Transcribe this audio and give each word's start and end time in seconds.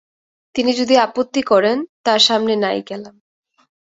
তিনি 0.55 0.71
যদি 0.73 0.95
আপত্তি 0.97 1.41
করেন, 1.41 1.77
তাঁর 2.03 2.19
সামনে 2.19 2.53
নাই 2.55 2.79
গেলাম। 2.89 3.15